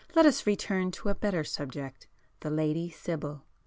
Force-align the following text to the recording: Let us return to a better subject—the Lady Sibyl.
Let 0.15 0.25
us 0.25 0.47
return 0.47 0.89
to 0.93 1.09
a 1.09 1.13
better 1.13 1.43
subject—the 1.43 2.49
Lady 2.49 2.89
Sibyl. 2.89 3.43